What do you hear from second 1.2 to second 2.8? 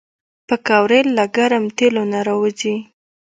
ګرم تیلو نه راوځي